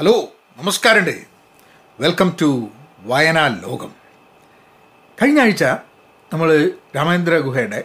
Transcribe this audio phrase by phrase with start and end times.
[0.00, 1.24] Hello നമസ്കാരമുണ്ട്.
[2.00, 2.68] Welcome to
[3.00, 3.92] വയനാ ലോകം.
[5.22, 5.64] കഴിഞ്ഞ ആഴ്ച
[6.32, 7.84] നമ്മൾ രാമേന്ദ്ര ഗുഹയുടെ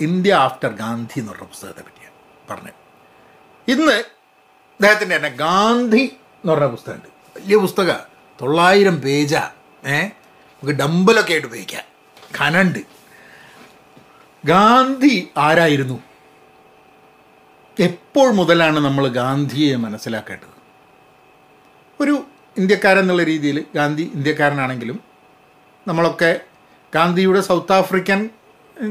[0.00, 2.14] ഇന്ത്യ ആഫ്റ്റർ ഗാന്ധി എന്ന് പറഞ്ഞ പുസ്തകത്തെ പറ്റിയാണ്
[2.50, 2.72] പറഞ്ഞത്.
[3.70, 7.40] ഇന്ന് അദ്ദേഹത്തിന്റെ തന്നെ ഗാന്ധി എന്ന് പറഞ്ഞ പുസ്തകമുണ്ട്.
[7.40, 7.92] വലിയ പുസ്തക
[8.42, 9.50] തൊള്ളായിരം പേജാ.
[9.86, 11.84] ഏ നമുക്ക് ഡമ്പലൊക്കെ ആയിട്ട് ഉപയോഗിക്കാം.
[12.40, 12.78] ഖനണ്ട്
[14.44, 16.02] ഗാന്ധി ആരായിരുന്നു?
[17.78, 20.51] എപ്പോൾ മുതലാണ് നമ്മൾ ഗാന്ധിയെ മനസ്സിലാക്കേണ്ടത്?
[22.02, 22.14] ഒരു
[22.58, 24.98] ഇന്ത്യക്കാരെന്നുള്ള രീതിയിൽ ഗാന്ധി ഇന്ത്യക്കാരനാണെങ്കിലും
[25.88, 26.40] നമ്മളൊക്കെ
[26.94, 28.30] ഗാന്ധിയുടെ സൗത്ത് ആഫ്രിക്കൻ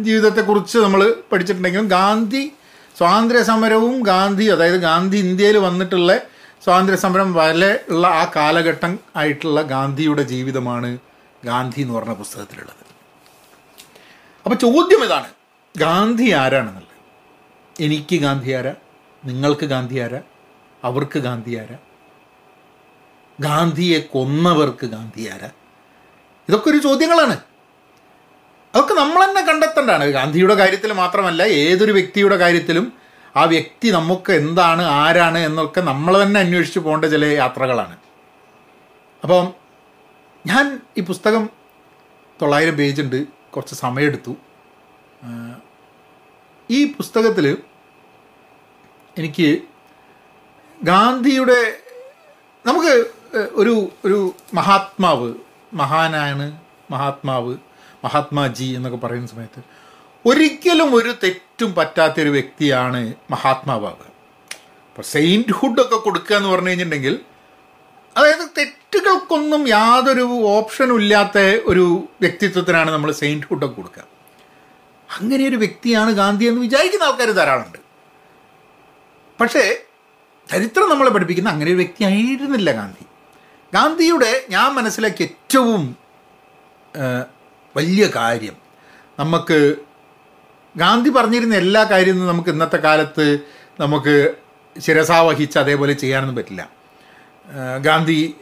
[0.02, 1.02] ജീവിതത്തെക്കുറിച്ച് നമ്മൾ
[1.32, 2.44] പഠിച്ചിട്ടുണ്ടെങ്കിലും ഗാന്ധി
[2.98, 6.12] സ്വാതന്ത്ര്യ സമരവും ഗാന്ധി അതായത് ഗാന്ധി ഇന്ത്യയിൽ വന്നിട്ടുള്ള
[6.64, 10.90] സ്വാതന്ത്ര്യ സമരം വരെ ഉള്ള ആ കാലഘട്ടം ആയിട്ടുള്ള ഗാന്ധിയുടെ ജീവിതമാണ്
[11.46, 12.84] ഗാന്ധി എന്ന് പറഞ്ഞ പുസ്തകത്തിലുള്ളത്.
[14.46, 15.30] അപ്പോൾ ചോദ്യം ഇതാണ്
[15.78, 16.98] ഗാന്ധി ആരാണെന്നുള്ളത്?
[17.76, 18.74] എനിക്ക് ഗാന്ധി ആരാ?
[19.24, 20.22] നിങ്ങൾക്ക് ഗാന്ധി ആരാ?
[20.84, 21.78] അവർക്ക് ഗാന്ധി ആരാ?
[23.46, 25.50] ഗാന്ധിയെ കൊന്നവർക്ക് ഗാന്ധി ആരാ?
[26.50, 27.36] ഇതൊക്കെ ഒരു ചോദ്യങ്ങളാണ്.
[28.74, 30.06] അതൊക്കെ നമ്മൾ തന്നെ കണ്ടെത്തേണ്ടതാണ്.
[30.18, 32.86] ഗാന്ധിയുടെ കാര്യത്തിൽ മാത്രമല്ല ഏതൊരു വ്യക്തിയുടെ കാര്യത്തിലും
[33.36, 37.96] ആ വ്യക്തി നമുക്ക് എന്താണ് ആരാണ് എന്നൊക്കെ നമ്മൾ തന്നെ അന്വേഷിച്ച് പോകേണ്ട ചില യാത്രകളാണ്.
[39.24, 39.46] അപ്പം
[40.46, 40.66] ഞാൻ
[40.98, 41.44] ഈ പുസ്തകം
[42.42, 43.20] തൊള്ളായിരം പേജ് ഉണ്ട്
[43.54, 44.34] കുറച്ച് സമയമെടുത്തു.
[46.70, 47.46] ഈ പുസ്തകത്തിൽ
[49.18, 49.50] എനിക്ക്
[50.84, 51.62] ഗാന്ധിയുടെ
[52.66, 52.94] നമുക്ക്
[53.34, 55.34] ഒരു ഒരു മഹാത്മാവ്
[55.74, 56.60] മഹാനാണ്
[56.92, 57.58] മഹാത്മാവ്
[58.06, 59.62] മഹാത്മാജി എന്നൊക്കെ പറയുന്ന സമയത്ത്
[60.26, 64.08] ഒരിക്കലും ഒരു തെറ്റും പറ്റാത്തൊരു വ്യക്തിയാണ് മഹാത്മാവാവ്
[64.88, 67.22] ഇപ്പോൾ സെയിന്റ്ഹുഡൊക്കെ കൊടുക്കുക എന്ന് പറഞ്ഞു കഴിഞ്ഞിട്ടുണ്ടെങ്കിൽ
[68.16, 74.04] അതായത് തെറ്റുകൾക്കൊന്നും യാതൊരു ഓപ്ഷനും ഇല്ലാത്ത ഒരു വ്യക്തിത്വത്തിനാണ് നമ്മൾ സെയിന്റ്ഹുഡൊക്കെ കൊടുക്കുക.
[75.10, 77.80] അങ്ങനെ ഒരു വ്യക്തിയാണ് ഗാന്ധി എന്ന് വിചാരിക്കുന്ന ആൾക്കാർ ധാരാളമുണ്ട്
[79.40, 79.64] പക്ഷേ
[80.50, 83.06] ചരിത്രം നമ്മളെ പഠിപ്പിക്കുന്ന അങ്ങനെ ഒരു വ്യക്തിയായിരുന്നില്ല ഗാന്ധി.
[83.74, 85.98] ഗാന്ധിയുടെ ഞാൻ മനസ്സിലാക്കിയ ഏറ്റവും
[87.78, 88.56] വലിയ കാര്യം.
[89.20, 89.76] നമുക്ക്
[90.76, 93.26] ഗാന്ധി പറഞ്ഞിരുന്ന എല്ലാ കാര്യവും നമുക്ക് ഇന്നത്തെ കാലത്ത്
[93.80, 94.16] നമുക്ക്
[94.80, 96.70] ശിരസാവഹിച്ച് അതേപോലെ ചെയ്യാനൊന്നും പറ്റില്ല.
[97.82, 98.36] ഗാന്ധി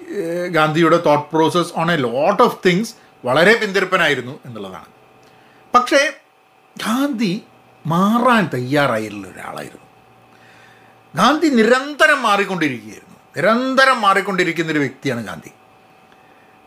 [0.52, 2.96] ഗാന്ധിയുടെ thought process on a lot of things
[3.26, 4.90] വളരെ പിന്തിരിപ്പനായിരുന്നു എന്നുള്ളതാണ്.
[5.76, 6.02] പക്ഷേ
[6.86, 7.44] ഗാന്ധി
[7.86, 9.86] മാറാൻ തയ്യാറായിട്ടുള്ള ഒരാളായിരുന്നു.
[11.16, 13.09] ഗാന്ധി നിരന്തരം മാറിക്കൊണ്ടിരിക്കുകയായിരുന്നു.
[13.36, 15.52] നിരന്തരം മാറിക്കൊണ്ടിരിക്കുന്ന ഒരു വ്യക്തിയാണ് ഗാന്ധി.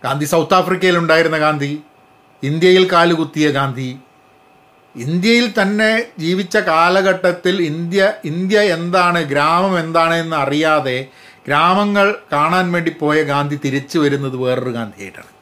[0.05, 1.83] ഗാന്ധി സൗത്ത് ആഫ്രിക്കയിൽ ഉണ്ടായിരുന്ന ഗാന്ധി
[2.43, 3.91] ഇന്ത്യയിൽ കാലുകുത്തിയ ഗാന്ധി.
[4.95, 11.11] ഇന്ത്യയിൽ തന്നെ ജീവിച്ച കാലഘട്ടത്തിൽ ഇന്ത്യ ഇന്ത്യ എന്താണ് ഗ്രാമം എന്താണ് എന്ന് അറിയാതെ
[11.47, 15.33] ഗ്രാമങ്ങൾ കാണാൻ വേണ്ടി പോയ ഗാന്ധി തിരിച്ചു വരുന്നത് വേറൊരു ഗാന്ധിയായിട്ടാണ്.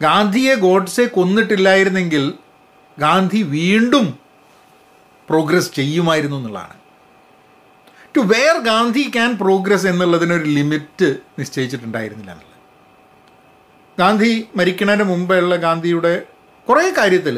[0.00, 2.34] ഗാന്ധിയെ ഗോഡ്സെ കൊന്നിട്ടില്ലായിരുന്നെങ്കിൽ
[2.98, 4.18] ഗാന്ധി വീണ്ടും
[5.28, 6.76] പ്രോഗ്രസ് ചെയ്യുമായിരുന്നു എന്നുള്ളതാണ്.
[8.14, 11.08] To where Gandhi can progress എന്നുള്ളതിനൊരു limit
[11.38, 12.58] നിശ്ചയിച്ചിട്ടുണ്ടായിരുന്നില്ല എന്നുള്ളത്.
[14.00, 16.12] ഗാന്ധി മരിക്കുന്നതിന് മുമ്പുള്ള ഗാന്ധിയുടെ
[16.66, 17.36] കുറേ കാര്യത്തിൽ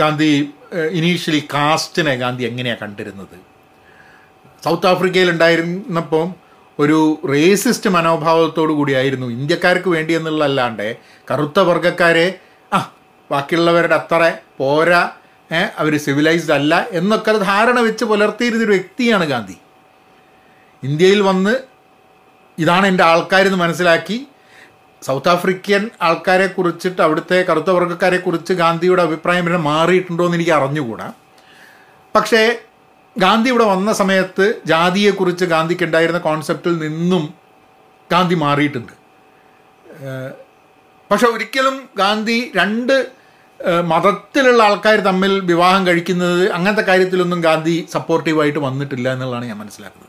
[0.00, 0.30] ഗാന്ധി
[0.98, 3.36] ഇനീഷ്യലി കാസ്റ്റിനെ ഗാന്ധി എങ്ങനെയാണ് കണ്ടിരുന്നത്?
[4.64, 6.28] സൗത്ത് ആഫ്രിക്കയിൽ ഉണ്ടായിരുന്നപ്പം
[6.78, 6.98] ഒരു
[7.32, 10.86] റേസിസ്റ്റ് മനോഭാവത്തോടു കൂടിയായിരുന്നു ഇന്ത്യക്കാർക്ക് വേണ്ടി എന്നുള്ളതല്ലാണ്ട്
[11.30, 12.26] കറുത്ത വർഗക്കാരെ
[12.72, 12.78] ആ
[13.30, 14.22] ബാക്കിയുള്ളവരുടെ അത്ര
[14.60, 15.02] പോരാ
[15.80, 19.56] അവർ സിവിലൈസ്ഡ് അല്ല എന്നൊക്കെ ധാരണ വെച്ച് പുലർത്തിയിരുന്നൊരു വ്യക്തിയാണ് ഗാന്ധി.
[20.82, 21.54] ഇന്ത്യയിൽ വന്ന്
[22.58, 24.18] ഇതാണ് എന്റെ ആൾക്കാരെന്ന് മനസ്സിലാക്കി
[25.02, 31.06] സൗത്ത് ആഫ്രിക്കൻ ആൾക്കാരെ കുറിച്ചിട്ട് അവിടുത്തെ കറുത്ത വർഗക്കാരെ കുറിച്ച് ഗാന്ധിയുടെ അഭിപ്രായം പിന്നെ മാറിയിട്ടുണ്ടോ എന്ന് എനിക്ക് അറിഞ്ഞുകൂടാ.
[32.14, 32.42] പക്ഷേ
[33.16, 37.24] ഗാന്ധി ഇവിടെ വന്ന സമയത്ത് ജാതിയെക്കുറിച്ച് ഗാന്ധിക്ക് ഉണ്ടായിരുന്ന കോൺസെപ്റ്റിൽ നിന്നും
[38.12, 38.92] ഗാന്ധി മാറിയിട്ടുണ്ട്.
[41.10, 42.94] പക്ഷെ ഒരിക്കലും ഗാന്ധി രണ്ട്
[43.92, 50.06] മതത്തിലുള്ള ആൾക്കാർ തമ്മിൽ വിവാഹം കഴിക്കുന്നത് അങ്ങനത്തെ കാര്യത്തിലൊന്നും ഗാന്ധി സപ്പോർട്ടീവായിട്ട് വന്നിട്ടില്ല എന്നുള്ളതാണ് ഞാൻ മനസ്സിലാക്കുന്നത്.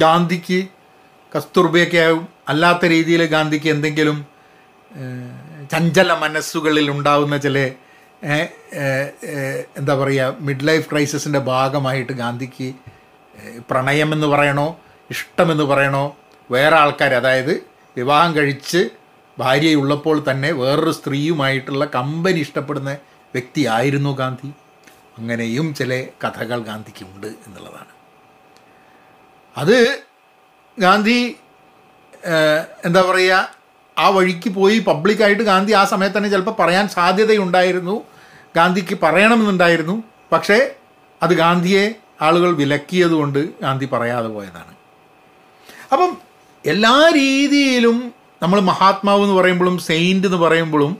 [0.00, 0.60] ഗാന്ധിക്ക്
[1.36, 4.18] കസ്തൂർബയൊക്കെ ആവും അല്ലാത്ത രീതിയിൽ ഗാന്ധിക്ക് എന്തെങ്കിലും
[5.72, 7.58] ചഞ്ചല മനസ്സുകളിൽ ഉണ്ടാവുന്ന ചില
[9.78, 12.68] എന്താ പറയുക മിഡ് ലൈഫ് ക്രൈസിസിന്റെ ഭാഗമായിട്ട് ഗാന്ധിക്ക്
[13.70, 14.68] പ്രണയമെന്ന് പറയണോ
[15.10, 16.04] ഇഷ്ടമെന്ന് പറയണോ
[16.50, 17.54] വേറെ ആൾക്കാർ അതായത്
[17.96, 18.90] വിവാഹം കഴിച്ച്
[19.38, 22.92] ഭാര്യയുള്ളപ്പോൾ തന്നെ വേറൊരു സ്ത്രീയുമായിട്ടുള്ള കമ്പനി ഇഷ്ടപ്പെടുന്ന
[23.32, 24.52] വ്യക്തിയായിരുന്നു ഗാന്ധി.
[25.18, 27.92] അങ്ങനെയും ചില കഥകൾ ഗാന്ധിക്കുണ്ട് എന്നുള്ളതാണ്.
[29.56, 30.02] അത്
[30.78, 31.36] ഗാന്ധി
[32.84, 33.54] എന്താ പറയുക
[33.98, 38.04] ആ വഴിക്ക് പോയി പബ്ലിക്കായിട്ട് ഗാന്ധി ആ സമയത്ത് തന്നെ ചിലപ്പോൾ പറയാൻ സാധ്യതയുണ്ടായിരുന്നു.
[38.56, 40.02] ഗാന്ധിക്ക് പറയണമെന്നുണ്ടായിരുന്നു.
[40.32, 40.74] പക്ഷേ
[41.22, 44.74] അത് ഗാന്ധിയെ ആളുകൾ വിലക്കിയതുകൊണ്ട് ഗാന്ധി പറയാതെ പോയതാണ്.
[45.92, 46.16] അപ്പം
[46.66, 50.96] എല്ലാ രീതിയിലും നമ്മൾ മഹാത്മാവ് എന്ന് പറയുമ്പോഴും സെയിന്റ് എന്ന് പറയുമ്പോഴും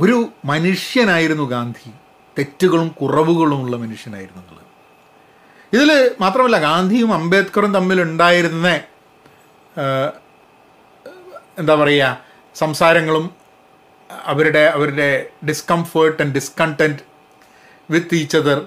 [0.00, 1.90] ഒരു മനുഷ്യനായിരുന്നു ഗാന്ധി.
[2.38, 4.64] തെറ്റുകളും കുറവുകളും ഉള്ള മനുഷ്യനായിരുന്നു എന്നുള്ളത്
[5.76, 8.68] ഇതിൽ മാത്രമല്ല ഗാന്ധിയും അംബേദ്കറും തമ്മിലുണ്ടായിരുന്ന
[11.58, 12.20] എന്താ പറയുക
[12.54, 13.30] സംസാരങ്ങളും
[14.24, 17.02] അവരുടെ അവരുടെ discomfort and discontent
[17.90, 18.64] with each other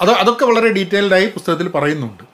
[0.00, 2.27] അത് അതൊക്കെ വളരെ ഡീറ്റെയിൽഡായി പുസ്തകത്തിൽ പറയുന്നുണ്ട്.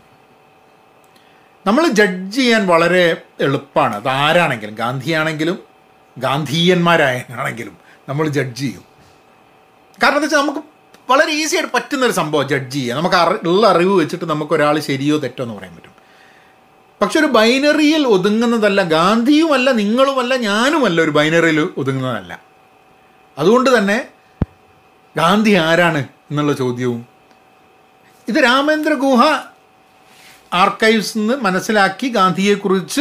[1.67, 5.59] നമ്മൾ ജഡ്ജ് ചെയ്യാൻ വളരെ എളുപ്പമാണ് അത് ആരാണെങ്കിലും ഗാന്ധിയാണെങ്കിലും
[6.19, 7.77] ഗാന്ധീയന്മാരായാണെങ്കിലും
[8.09, 8.85] നമ്മൾ ജഡ്ജ് ചെയ്യും.
[10.03, 10.59] കാരണം എന്താ വെച്ചാൽ നമുക്ക്
[11.11, 15.17] വളരെ ഈസി ആയിട്ട് പറ്റുന്നൊരു സംഭവം ജഡ്ജ് ചെയ്യുക നമുക്ക് അറി ഉള്ള അറിവ് വെച്ചിട്ട് നമുക്ക് ഒരാൾ ശരിയോ
[15.19, 15.95] തെറ്റോ എന്ന് പറയാൻ പറ്റും.
[17.03, 22.43] പക്ഷെ ഒരു ബൈനറിയിൽ ഒതുങ്ങുന്നതല്ല ഗാന്ധിയുമല്ല നിങ്ങളുമല്ല ഞാനുമല്ല ഒരു ബൈനറിയിൽ ഒതുങ്ങുന്നതല്ല.
[23.39, 24.09] അതുകൊണ്ട് തന്നെ
[25.17, 27.07] ഗാന്ധി ആരാണ് എന്നുള്ള ചോദ്യവും.
[28.29, 29.23] ഇത് രാമേന്ദ്ര ഗുഹ
[30.55, 33.01] ആർക്കൈവ്സ് നിന്ന് മനസ്സിലാക്കി ഗാന്ധിയെക്കുറിച്ച്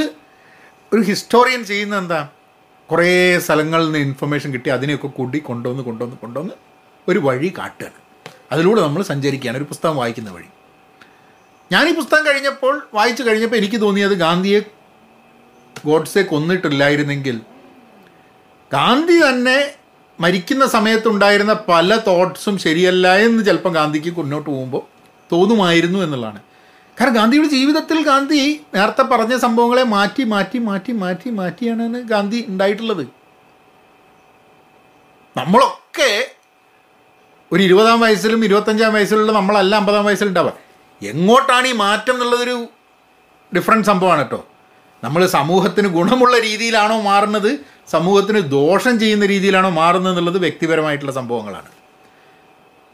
[0.93, 2.29] ഒരു ഹിസ്റ്റോറിയൻ ചെയ്യുന്ന എന്താ?
[2.89, 6.53] കുറേ സ്ഥലങ്ങളിൽ നിന്ന് ഇൻഫർമേഷൻ കിട്ടി അതിനെയൊക്കെ കൂടി കൊണ്ടുവന്ന് കൊണ്ടുവന്ന് കൊണ്ടുവന്ന്
[7.07, 7.99] ഒരു വഴി കാട്ടുകയാണ്.
[8.51, 10.49] അതിലൂടെ നമ്മൾ സഞ്ചരിക്കുകയാണ് ഒരു പുസ്തകം വായിക്കുന്ന വഴി.
[11.71, 14.59] ഞാൻ ഈ പുസ്തകം കഴിഞ്ഞപ്പോൾ വായിച്ചു കഴിഞ്ഞപ്പോൾ എനിക്ക് തോന്നിയത് ഗാന്ധിയെ
[15.85, 17.41] ഗോഡ്സെ കൊന്നിട്ടില്ലായിരുന്നെങ്കിൽ
[18.71, 19.57] ഗാന്ധി തന്നെ
[20.19, 24.83] മരിക്കുന്ന സമയത്തുണ്ടായിരുന്ന പല തോട്ട്സും ശരിയല്ല എന്ന് ചിലപ്പോൾ ഗാന്ധിക്ക് മുന്നോട്ട് പോകുമ്പോൾ
[25.31, 26.41] തോന്നുമായിരുന്നു എന്നുള്ളതാണ്.
[26.99, 33.07] കാരണം ഗാന്ധിയുടെ ജീവിതത്തിൽ ഗാന്ധി നേരത്തെ പറഞ്ഞ സംഭവങ്ങളെ മാറ്റി മാറ്റി മാറ്റി മാറ്റി മാറ്റിയാണ് ഗാന്ധി ഉണ്ടായിട്ടുള്ളത്.
[35.37, 36.11] നമ്മളൊക്കെ
[37.51, 40.53] ഒരു ഇരുപതാം വയസ്സിലും ഇരുപത്തഞ്ചാം വയസ്സിലുള്ള നമ്മളല്ല അമ്പതാം വയസ്സിലുണ്ടാവുക.
[41.01, 42.67] എങ്ങോട്ടാണ് ഈ മാറ്റം എന്നുള്ളതൊരു
[43.55, 44.47] ഡിഫറെന്റ് സംഭവമാണ് കേട്ടോ.
[45.03, 47.59] നമ്മൾ സമൂഹത്തിന് ഗുണമുള്ള രീതിയിലാണോ മാറുന്നത്?
[47.87, 51.69] സമൂഹത്തിന് ദോഷം ചെയ്യുന്ന രീതിയിലാണോ മാറുന്നത് എന്നുള്ളത് വ്യക്തിപരമായിട്ടുള്ള സംഭവങ്ങളാണ്.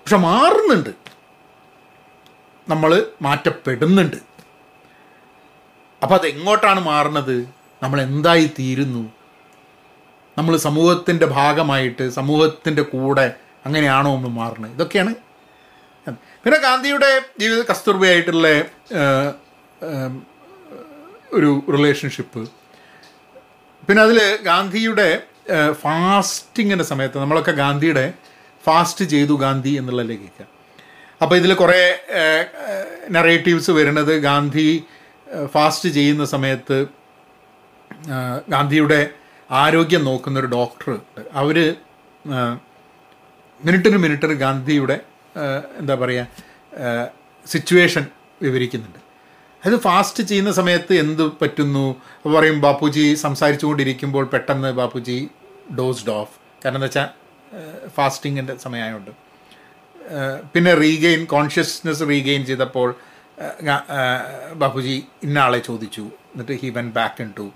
[0.02, 1.09] പക്ഷെ മാറുന്നുണ്ട്.
[2.72, 4.20] നമ്മൾ മാറ്റപ്പെടുന്നുണ്ട്.
[6.04, 7.38] അപ്പോൾ അതെങ്ങോട്ടാണ് മാറുന്നത്?
[7.84, 9.04] നമ്മൾ എന്തായി തീരുന്നു?
[10.38, 13.28] നമ്മൾ സമൂഹത്തിന്റെ ഭാഗമായിട്ട് സമൂഹത്തിന്റെ കൂടെ
[13.66, 14.74] അങ്ങനെയാണോ നമ്മൾ മാറുന്നത്?
[14.78, 15.14] ഇതൊക്കെയാണ്.
[16.44, 17.10] പിന്നെ ഗാന്ധിയുടെ
[17.42, 18.48] ജീവിത കസ്തൂർബയായിട്ടുള്ള
[21.38, 22.42] ഒരു റിലേഷൻഷിപ്പ്
[23.88, 24.20] പിന്നെ അതിൽ
[24.50, 25.10] ഗാന്ധിയുടെ
[25.82, 28.06] ഫാസ്റ്റിങ്ങിന്റെ സമയത്ത് നമ്മളൊക്കെ ഗാന്ധിയുടെ
[28.64, 30.59] ഫാസ്റ്റ് ചെയ്തു ഗാന്ധി എന്നുള്ളതിലേക്ക് കേൾക്കുക
[31.22, 31.82] അപ്പോൾ ഇതിൽ കുറേ
[33.16, 34.70] നറേറ്റീവ്സ് വരുന്നത് ഗാന്ധി
[35.54, 36.78] ഫാസ്റ്റ് ചെയ്യുന്ന സമയത്ത്
[38.54, 39.00] ഗാന്ധിയുടെ
[39.50, 40.90] ആരോഗ്യം നോക്കുന്ന ഒരു ഡോക്ടർ
[41.42, 41.58] അവർ
[43.60, 44.98] മിനിറ്റിന് മിനിറ്റിന് ഗാന്ധിയുടെ
[45.80, 46.28] എന്താ പറയുക
[47.46, 48.04] സിറ്റുവേഷൻ
[48.42, 49.00] വിവരിക്കുന്നുണ്ട്.
[49.66, 51.86] അത് ഫാസ്റ്റ് ചെയ്യുന്ന സമയത്ത് എന്ത് പറ്റുന്നു?
[52.36, 55.18] പറയും ബാപ്പുജി സംസാരിച്ചുകൊണ്ടിരിക്കുമ്പോൾ പെട്ടെന്ന് ബാപ്പുജി
[55.80, 56.36] ഡോസ്ഡ് ഓഫ്
[56.66, 57.08] കാരണം എന്താ വെച്ചാൽ
[57.98, 59.12] ഫാസ്റ്റിങ്ങിന്റെ സമയമായതുകൊണ്ട്
[60.56, 62.96] പിന്നെ റീഗെയിൻ കോൺഷ്യസ്നെസ് റീഗെയിൻ ചെയ്തപ്പോൾ
[63.42, 63.84] ബാബുജി ഗാ-
[64.54, 66.02] ബാപ്പുജി ഇന്ന ആളെ ചോദിച്ചു.
[66.02, 67.52] എന്നിട്ട് he went back in to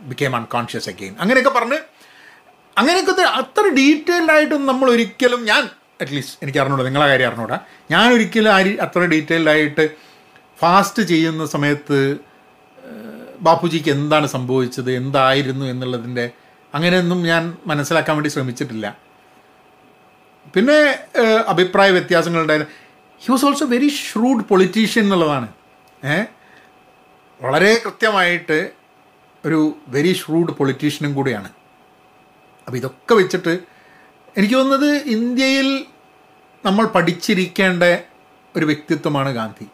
[0.00, 1.78] became unconscious again അങ്ങനെയൊക്കെ പറഞ്ഞ്
[2.78, 5.68] അങ്ങനെയൊക്കെ അത്ര ഡീറ്റെയിൽഡ് നമ്മൾ ഒരിക്കലും ഞാൻ
[6.00, 7.58] അറ്റ്ലീസ്റ്റ് എനിക്ക് അറിഞ്ഞൂടാ നിങ്ങളെ കാര്യം അറിഞ്ഞൂടാ.
[7.90, 9.90] ഞാൻ ഒരിക്കലും ആര് അത്ര ഡീറ്റെയിൽഡ് ആയിട്ട്
[10.60, 12.16] ഫാസ്റ്റ് ചെയ്യുന്ന സമയത്ത്
[13.40, 16.30] ബാപ്പുജിക്ക് എന്താണ് സംഭവിച്ചത് എന്തായിരുന്നു എന്നുള്ളതിന്റെ
[16.74, 18.98] അങ്ങനെയൊന്നും ഞാൻ മനസ്സിലാക്കാൻ വേണ്ടി ശ്രമിച്ചിട്ടില്ല.
[20.54, 20.78] പിന്നെ
[21.52, 22.72] അഭിപ്രായ വ്യത്യാസങ്ങളുണ്ടായിരുന്നു
[23.24, 25.48] he was also very shrewd politician എന്നുള്ളതാണ്.
[27.40, 28.58] വളരെ കൃത്യമായിട്ട്
[29.46, 31.50] ഒരു വെരി ഷ്രൂഡ് പൊളിറ്റീഷ്യനും കൂടിയാണ്.
[32.66, 33.54] അപ്പോൾ ഇതൊക്കെ വെച്ചിട്ട്
[34.38, 35.68] എനിക്ക് തോന്നുന്നത് ഇന്ത്യയിൽ
[36.66, 37.84] നമ്മൾ പഠിച്ചിരിക്കേണ്ട
[38.56, 39.66] ഒരു വ്യക്തിത്വമാണ് ഗാന്ധി.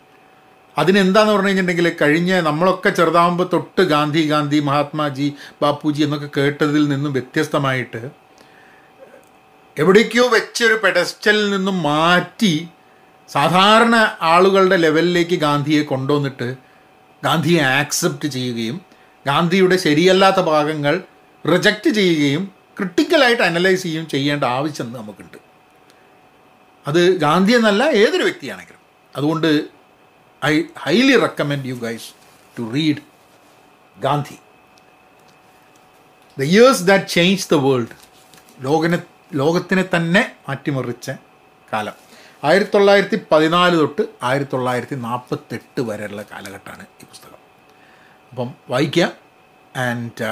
[0.78, 5.28] അതിനെന്താന്ന് പറഞ്ഞു കഴിഞ്ഞിട്ടുണ്ടെങ്കിൽ കഴിഞ്ഞ നമ്മളൊക്കെ ചെറുതാകുമ്പോൾ തൊട്ട് ഗാന്ധി ഗാന്ധി മഹാത്മാജി
[5.62, 8.27] ബാപ്പുജി എന്നൊക്കെ കേട്ടതിൽ നിന്നും വ്യത്യസ്തമായിട്ട്
[9.78, 12.68] എവിടേക്കോ വെച്ചൊരു പെഡസ്റ്റലിൽ നിന്നും മാറ്റി
[13.28, 16.56] സാധാരണ ആളുകളുടെ ലെവലിലേക്ക് ഗാന്ധിയെ കൊണ്ടുവന്നിട്ട്
[17.24, 18.80] ഗാന്ധിയെ ആക്സെപ്റ്റ് ചെയ്യുകയും
[19.26, 21.02] ഗാന്ധിയുടെ ശരിയല്ലാത്ത ഭാഗങ്ങൾ
[21.52, 25.36] റിജക്റ്റ് ചെയ്യുകയും ക്രിട്ടിക്കലായിട്ട് അനലൈസ് ചെയ്യുകയും ചെയ്യേണ്ട ആവശ്യം നമുക്കുണ്ട്.
[26.86, 28.80] അത് ഗാന്ധി എന്നല്ല ഏതൊരു വ്യക്തിയാണെങ്കിലും.
[29.16, 29.64] അതുകൊണ്ട്
[30.44, 32.08] I highly recommend you guys
[32.58, 32.96] to read
[34.00, 34.38] Gandhi.
[36.38, 37.94] The years that change the world
[38.60, 38.98] ലോകനെ
[39.32, 41.10] ലോകത്തിനെ തന്നെ മാറ്റിമറിച്ച
[41.72, 41.92] കാലം.
[42.44, 47.38] ആയിരത്തി തൊള്ളായിരത്തി പതിനാല് തൊട്ട് ആയിരത്തി തൊള്ളായിരത്തി നാൽപ്പത്തെട്ട് വരെയുള്ള കാലഘട്ടമാണ് ഈ പുസ്തകം.
[48.30, 49.12] അപ്പം വായിക്കുക
[49.76, 50.24] and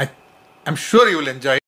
[0.66, 1.60] I'm sure you will enjoy